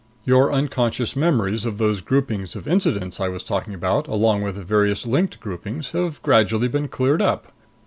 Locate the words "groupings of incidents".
2.01-3.19